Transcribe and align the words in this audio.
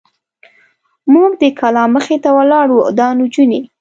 موږ 1.13 1.31
د 1.41 1.43
کلا 1.59 1.83
مخې 1.95 2.17
ته 2.23 2.29
ولاړ 2.37 2.67
و، 2.71 2.77
دا 2.99 3.07
نجونې. 3.19 3.61